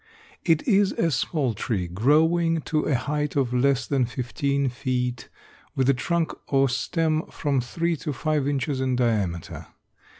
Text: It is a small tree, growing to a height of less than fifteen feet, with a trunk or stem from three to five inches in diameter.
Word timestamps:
It 0.43 0.67
is 0.67 0.93
a 0.93 1.11
small 1.11 1.53
tree, 1.53 1.87
growing 1.87 2.61
to 2.61 2.85
a 2.85 2.95
height 2.95 3.35
of 3.35 3.53
less 3.53 3.85
than 3.85 4.07
fifteen 4.07 4.67
feet, 4.67 5.29
with 5.75 5.87
a 5.89 5.93
trunk 5.93 6.33
or 6.51 6.69
stem 6.69 7.27
from 7.27 7.61
three 7.61 7.95
to 7.97 8.11
five 8.11 8.47
inches 8.47 8.81
in 8.81 8.95
diameter. 8.95 9.67